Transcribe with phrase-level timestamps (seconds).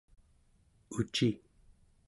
[0.99, 1.29] uci